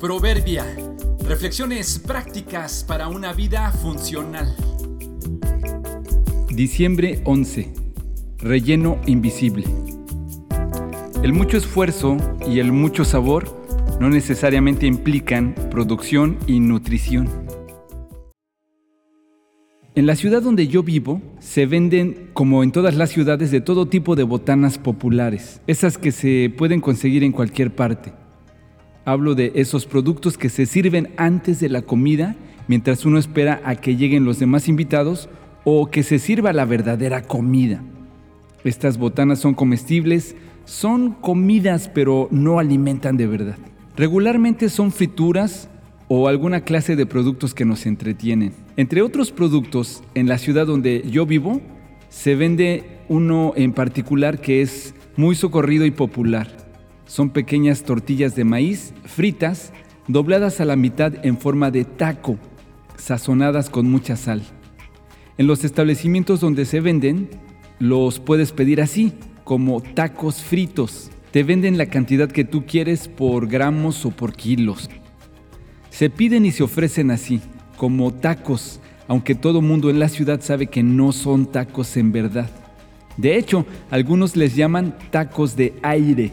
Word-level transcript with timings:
Proverbia. 0.00 0.64
Reflexiones 1.28 1.98
prácticas 1.98 2.84
para 2.88 3.08
una 3.08 3.34
vida 3.34 3.70
funcional. 3.70 4.56
Diciembre 6.48 7.20
11. 7.24 7.74
Relleno 8.38 8.98
invisible. 9.04 9.66
El 11.22 11.34
mucho 11.34 11.58
esfuerzo 11.58 12.16
y 12.48 12.60
el 12.60 12.72
mucho 12.72 13.04
sabor 13.04 13.44
no 14.00 14.08
necesariamente 14.08 14.86
implican 14.86 15.54
producción 15.70 16.38
y 16.46 16.60
nutrición. 16.60 17.28
En 19.94 20.06
la 20.06 20.16
ciudad 20.16 20.40
donde 20.40 20.66
yo 20.66 20.82
vivo 20.82 21.20
se 21.40 21.66
venden, 21.66 22.30
como 22.32 22.62
en 22.62 22.72
todas 22.72 22.96
las 22.96 23.10
ciudades, 23.10 23.50
de 23.50 23.60
todo 23.60 23.86
tipo 23.86 24.16
de 24.16 24.22
botanas 24.22 24.78
populares, 24.78 25.60
esas 25.66 25.98
que 25.98 26.10
se 26.10 26.50
pueden 26.56 26.80
conseguir 26.80 27.22
en 27.22 27.32
cualquier 27.32 27.74
parte. 27.74 28.14
Hablo 29.04 29.34
de 29.34 29.52
esos 29.54 29.86
productos 29.86 30.36
que 30.36 30.50
se 30.50 30.66
sirven 30.66 31.08
antes 31.16 31.58
de 31.58 31.68
la 31.68 31.82
comida 31.82 32.36
mientras 32.68 33.06
uno 33.06 33.18
espera 33.18 33.60
a 33.64 33.76
que 33.76 33.96
lleguen 33.96 34.24
los 34.24 34.38
demás 34.38 34.68
invitados 34.68 35.28
o 35.64 35.90
que 35.90 36.02
se 36.02 36.18
sirva 36.18 36.52
la 36.52 36.66
verdadera 36.66 37.22
comida. 37.22 37.82
Estas 38.62 38.98
botanas 38.98 39.38
son 39.38 39.54
comestibles, 39.54 40.36
son 40.66 41.12
comidas 41.12 41.90
pero 41.92 42.28
no 42.30 42.58
alimentan 42.58 43.16
de 43.16 43.26
verdad. 43.26 43.56
Regularmente 43.96 44.68
son 44.68 44.92
frituras 44.92 45.68
o 46.08 46.28
alguna 46.28 46.60
clase 46.60 46.94
de 46.94 47.06
productos 47.06 47.54
que 47.54 47.64
nos 47.64 47.86
entretienen. 47.86 48.52
Entre 48.76 49.00
otros 49.00 49.32
productos, 49.32 50.02
en 50.14 50.28
la 50.28 50.38
ciudad 50.38 50.66
donde 50.66 51.04
yo 51.10 51.24
vivo, 51.24 51.60
se 52.10 52.34
vende 52.34 52.84
uno 53.08 53.54
en 53.56 53.72
particular 53.72 54.40
que 54.40 54.60
es 54.60 54.94
muy 55.16 55.34
socorrido 55.34 55.86
y 55.86 55.90
popular. 55.90 56.59
Son 57.10 57.30
pequeñas 57.30 57.82
tortillas 57.82 58.36
de 58.36 58.44
maíz 58.44 58.94
fritas, 59.04 59.72
dobladas 60.06 60.60
a 60.60 60.64
la 60.64 60.76
mitad 60.76 61.12
en 61.26 61.38
forma 61.38 61.72
de 61.72 61.84
taco, 61.84 62.38
sazonadas 62.96 63.68
con 63.68 63.90
mucha 63.90 64.14
sal. 64.14 64.42
En 65.36 65.48
los 65.48 65.64
establecimientos 65.64 66.38
donde 66.38 66.64
se 66.64 66.78
venden, 66.78 67.28
los 67.80 68.20
puedes 68.20 68.52
pedir 68.52 68.80
así, 68.80 69.12
como 69.42 69.80
tacos 69.80 70.40
fritos. 70.40 71.10
Te 71.32 71.42
venden 71.42 71.78
la 71.78 71.86
cantidad 71.86 72.30
que 72.30 72.44
tú 72.44 72.64
quieres 72.64 73.08
por 73.08 73.48
gramos 73.48 74.06
o 74.06 74.12
por 74.12 74.32
kilos. 74.32 74.88
Se 75.90 76.10
piden 76.10 76.46
y 76.46 76.52
se 76.52 76.62
ofrecen 76.62 77.10
así, 77.10 77.40
como 77.76 78.14
tacos, 78.14 78.78
aunque 79.08 79.34
todo 79.34 79.62
mundo 79.62 79.90
en 79.90 79.98
la 79.98 80.08
ciudad 80.08 80.40
sabe 80.42 80.68
que 80.68 80.84
no 80.84 81.10
son 81.10 81.46
tacos 81.46 81.96
en 81.96 82.12
verdad. 82.12 82.48
De 83.16 83.36
hecho, 83.36 83.66
algunos 83.90 84.36
les 84.36 84.54
llaman 84.54 84.96
tacos 85.10 85.56
de 85.56 85.74
aire 85.82 86.30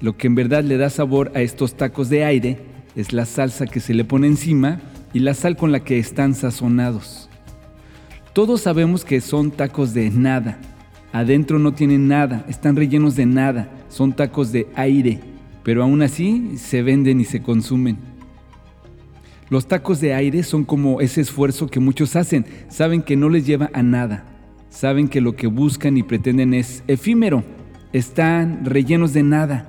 lo 0.00 0.16
que 0.16 0.26
en 0.26 0.34
verdad 0.34 0.64
le 0.64 0.76
da 0.76 0.90
sabor 0.90 1.30
a 1.34 1.42
estos 1.42 1.74
tacos 1.74 2.08
de 2.08 2.24
aire 2.24 2.58
es 2.96 3.12
la 3.12 3.26
salsa 3.26 3.66
que 3.66 3.80
se 3.80 3.94
le 3.94 4.04
pone 4.04 4.26
encima 4.26 4.80
y 5.12 5.20
la 5.20 5.34
sal 5.34 5.56
con 5.56 5.72
la 5.72 5.80
que 5.80 5.98
están 5.98 6.34
sazonados. 6.34 7.28
Todos 8.32 8.62
sabemos 8.62 9.04
que 9.04 9.20
son 9.20 9.50
tacos 9.50 9.92
de 9.92 10.10
nada. 10.10 10.58
Adentro 11.12 11.58
no 11.58 11.72
tienen 11.72 12.08
nada, 12.08 12.44
están 12.48 12.76
rellenos 12.76 13.16
de 13.16 13.26
nada, 13.26 13.68
son 13.88 14.12
tacos 14.12 14.52
de 14.52 14.68
aire, 14.76 15.20
pero 15.64 15.82
aún 15.82 16.02
así 16.02 16.56
se 16.56 16.82
venden 16.82 17.20
y 17.20 17.24
se 17.24 17.42
consumen. 17.42 17.98
Los 19.48 19.66
tacos 19.66 20.00
de 20.00 20.14
aire 20.14 20.44
son 20.44 20.64
como 20.64 21.00
ese 21.00 21.20
esfuerzo 21.20 21.66
que 21.66 21.80
muchos 21.80 22.14
hacen, 22.14 22.46
saben 22.68 23.02
que 23.02 23.16
no 23.16 23.28
les 23.28 23.44
lleva 23.44 23.68
a 23.74 23.82
nada, 23.82 24.24
saben 24.68 25.08
que 25.08 25.20
lo 25.20 25.34
que 25.34 25.48
buscan 25.48 25.96
y 25.96 26.04
pretenden 26.04 26.54
es 26.54 26.84
efímero, 26.86 27.42
están 27.92 28.64
rellenos 28.64 29.12
de 29.12 29.24
nada, 29.24 29.66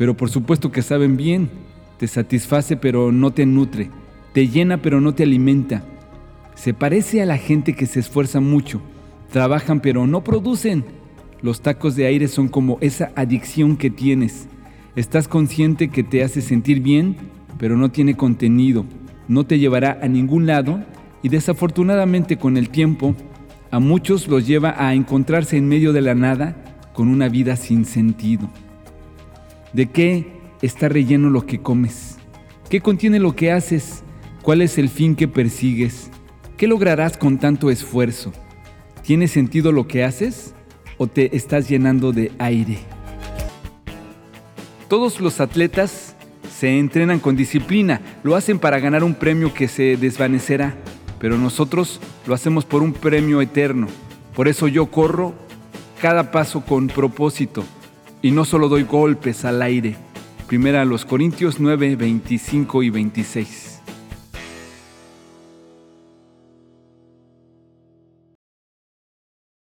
pero 0.00 0.16
por 0.16 0.30
supuesto 0.30 0.72
que 0.72 0.80
saben 0.80 1.18
bien. 1.18 1.50
Te 1.98 2.06
satisface 2.06 2.78
pero 2.78 3.12
no 3.12 3.32
te 3.32 3.44
nutre, 3.44 3.90
te 4.32 4.48
llena 4.48 4.80
pero 4.80 4.98
no 4.98 5.14
te 5.14 5.24
alimenta. 5.24 5.84
Se 6.54 6.72
parece 6.72 7.20
a 7.20 7.26
la 7.26 7.36
gente 7.36 7.74
que 7.74 7.84
se 7.84 8.00
esfuerza 8.00 8.40
mucho, 8.40 8.80
trabajan 9.30 9.80
pero 9.80 10.06
no 10.06 10.24
producen. 10.24 10.86
Los 11.42 11.60
tacos 11.60 11.96
de 11.96 12.06
aire 12.06 12.28
son 12.28 12.48
como 12.48 12.78
esa 12.80 13.12
adicción 13.14 13.76
que 13.76 13.90
tienes. 13.90 14.48
Estás 14.96 15.28
consciente 15.28 15.88
que 15.88 16.02
te 16.02 16.24
hace 16.24 16.40
sentir 16.40 16.80
bien, 16.80 17.16
pero 17.58 17.76
no 17.76 17.90
tiene 17.90 18.16
contenido, 18.16 18.86
no 19.28 19.44
te 19.44 19.58
llevará 19.58 19.98
a 20.00 20.08
ningún 20.08 20.46
lado 20.46 20.82
y 21.22 21.28
desafortunadamente 21.28 22.38
con 22.38 22.56
el 22.56 22.70
tiempo 22.70 23.14
a 23.70 23.80
muchos 23.80 24.28
los 24.28 24.46
lleva 24.46 24.76
a 24.78 24.94
encontrarse 24.94 25.58
en 25.58 25.68
medio 25.68 25.92
de 25.92 26.00
la 26.00 26.14
nada 26.14 26.56
con 26.94 27.08
una 27.08 27.28
vida 27.28 27.54
sin 27.56 27.84
sentido. 27.84 28.48
¿De 29.72 29.86
qué 29.86 30.26
está 30.62 30.88
relleno 30.88 31.30
lo 31.30 31.46
que 31.46 31.60
comes? 31.60 32.18
¿Qué 32.68 32.80
contiene 32.80 33.20
lo 33.20 33.36
que 33.36 33.52
haces? 33.52 34.02
¿Cuál 34.42 34.62
es 34.62 34.78
el 34.78 34.88
fin 34.88 35.14
que 35.14 35.28
persigues? 35.28 36.10
¿Qué 36.56 36.66
lograrás 36.66 37.16
con 37.16 37.38
tanto 37.38 37.70
esfuerzo? 37.70 38.32
¿Tiene 39.04 39.28
sentido 39.28 39.70
lo 39.70 39.86
que 39.86 40.02
haces 40.02 40.54
o 40.98 41.06
te 41.06 41.36
estás 41.36 41.68
llenando 41.68 42.10
de 42.10 42.32
aire? 42.38 42.78
Todos 44.88 45.20
los 45.20 45.40
atletas 45.40 46.16
se 46.52 46.80
entrenan 46.80 47.20
con 47.20 47.36
disciplina, 47.36 48.00
lo 48.24 48.34
hacen 48.34 48.58
para 48.58 48.80
ganar 48.80 49.04
un 49.04 49.14
premio 49.14 49.54
que 49.54 49.68
se 49.68 49.96
desvanecerá, 49.96 50.74
pero 51.20 51.38
nosotros 51.38 52.00
lo 52.26 52.34
hacemos 52.34 52.64
por 52.64 52.82
un 52.82 52.92
premio 52.92 53.40
eterno. 53.40 53.86
Por 54.34 54.48
eso 54.48 54.66
yo 54.66 54.86
corro 54.86 55.32
cada 56.00 56.32
paso 56.32 56.62
con 56.62 56.88
propósito 56.88 57.64
y 58.22 58.30
no 58.30 58.44
solo 58.44 58.68
doy 58.68 58.84
golpes 58.84 59.44
al 59.44 59.62
aire. 59.62 59.96
Primera 60.46 60.82
a 60.82 60.84
los 60.84 61.04
Corintios 61.04 61.60
9, 61.60 61.96
25 61.96 62.82
y 62.82 62.90
26. 62.90 63.59